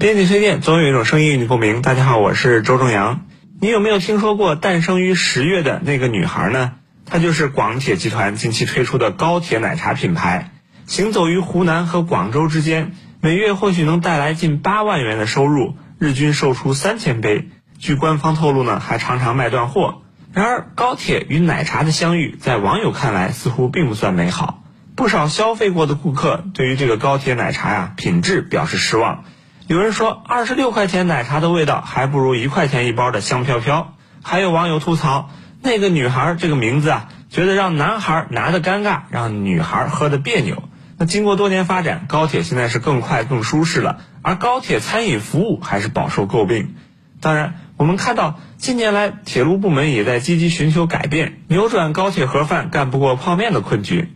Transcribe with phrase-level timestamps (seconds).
[0.00, 1.82] 编辑推荐，总有一种声音与你共鸣。
[1.82, 3.26] 大家好，我是周正阳。
[3.60, 6.72] 你有没有听说过诞生于十月的那个女孩呢？
[7.04, 10.52] 她就是广铁集团近期推出的高铁奶茶品牌，
[10.86, 17.50] 行走于湖南和广州之间，每月或许能带来近八万元的收入，日均售出三千杯。
[17.78, 20.00] 据官方透露呢，还常常卖断货。
[20.32, 24.62] 然而，高铁与奶茶的相遇，在网友看来似乎并不算美好。
[24.96, 29.24] 不少消费过的顾客对于这个高铁奶茶呀品质表示失望。
[29.70, 33.94] 有人说，二十六块钱奶茶的味道还不如一块钱一包的香飘飘。
[34.20, 35.30] 还有网友吐槽，
[35.62, 40.64] 那个女孩这个名字啊，觉得让男孩拿的尴尬，让女孩喝的别扭。
[40.98, 46.74] 那经过多年发展，高铁现在是更快更舒适了，而高铁餐饮服务还是饱受诟病。
[47.20, 54.08] 当然，我们看到近年来铁路部门也在积极寻求改变，扭转高铁盒饭干不过泡面的困局。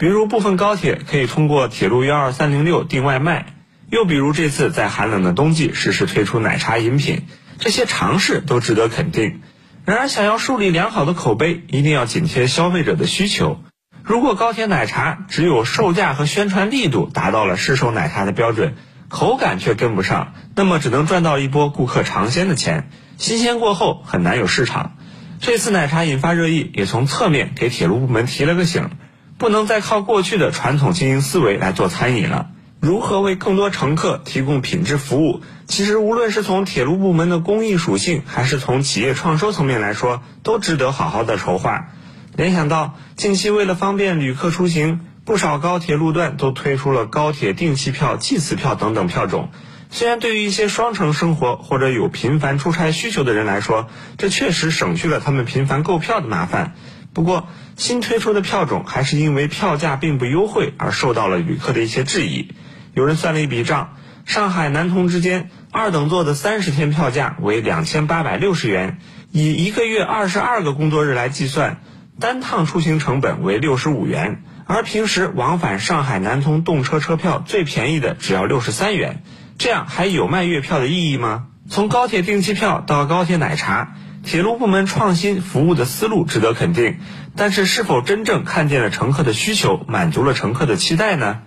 [0.00, 3.52] 比如部分高铁可以通过铁路幺二三零六订外卖。
[3.90, 7.22] 又比如这次在寒冷的冬季实时推出奶茶饮品，
[7.58, 9.40] 这些尝试都值得肯定。
[9.84, 13.60] 然而，想要树立良好的口碑，一定要紧贴消费者的需求。
[14.02, 18.74] 如果高铁奶茶只有售价和宣传力度达到了市售奶茶的标准，
[19.08, 24.96] 口感却跟不上，那么只能赚到一波顾客尝鲜的钱，新鲜过后很难有市场。
[25.40, 28.90] 这次奶茶引发热议，也从侧面给铁路部门提了个醒，
[29.38, 32.50] 不能再靠过去的传统经营思维来做餐饮了。
[32.86, 35.40] 如何为更多乘客提供品质服务？
[35.66, 41.88] 其实，无论是从铁路部门的公益属性，还是从企业创收层面来说，都值得好好的筹划。
[42.36, 49.48] 联想到近期为了方便旅客出行，不少高铁路段都推出了高铁定期票、计次票等等票种。
[49.90, 56.74] 虽然对于一些双城生活或者有频繁出差需求的人来说，这确实省去了他们频繁购票的麻烦。
[57.12, 62.52] 不过，新推出的票种还是因为票价并不优惠而受到了旅客的一些质疑。
[62.96, 63.94] 有人算了一笔账，
[64.24, 68.96] 上海南通之间二等座的三十天票价为两千八百六十元，
[69.32, 71.82] 以一个月二十二个工作日来计算，
[72.18, 74.42] 单趟出行成本为六十五元。
[74.64, 79.22] 而平时往返上海南通动车车票最便宜的只要六十三元，
[79.58, 81.48] 这样还有卖月票的意义吗？
[81.68, 83.92] 从高铁定期票到高铁奶茶，
[84.24, 86.96] 铁路部门创新服务的思路值得肯定，
[87.36, 91.42] 但是是否真正看见了乘客的需求，满足了乘客的期待呢？